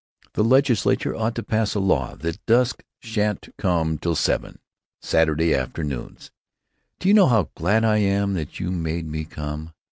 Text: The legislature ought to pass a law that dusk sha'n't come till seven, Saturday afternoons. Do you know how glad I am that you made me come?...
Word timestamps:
The 0.33 0.43
legislature 0.43 1.15
ought 1.15 1.35
to 1.35 1.43
pass 1.43 1.75
a 1.75 1.79
law 1.79 2.15
that 2.15 2.43
dusk 2.47 2.83
sha'n't 3.03 3.49
come 3.59 3.99
till 3.99 4.15
seven, 4.15 4.57
Saturday 4.99 5.53
afternoons. 5.53 6.31
Do 6.97 7.07
you 7.07 7.13
know 7.13 7.27
how 7.27 7.51
glad 7.53 7.85
I 7.85 7.97
am 7.97 8.33
that 8.33 8.59
you 8.59 8.71
made 8.71 9.05
me 9.05 9.25
come?... 9.25 9.75